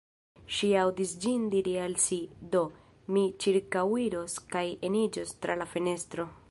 [0.59, 2.19] Ŝi aŭdis ĝin diri al si:
[2.57, 2.63] “Do,
[3.17, 6.33] mi ĉirkaŭiros kaj eniĝos tra la fenestro.”